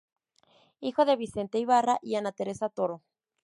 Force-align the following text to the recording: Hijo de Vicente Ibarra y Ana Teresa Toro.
Hijo 0.79 1.05
de 1.05 1.15
Vicente 1.15 1.59
Ibarra 1.59 1.99
y 2.01 2.15
Ana 2.15 2.31
Teresa 2.31 2.69
Toro. 2.69 3.03